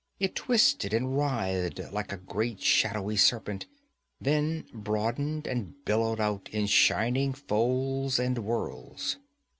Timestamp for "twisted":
0.33-0.95